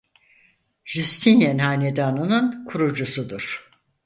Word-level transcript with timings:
Jüstinyen 0.85 1.57
Hanedanı'nın 1.57 2.65
kurucusudur. 2.65 3.69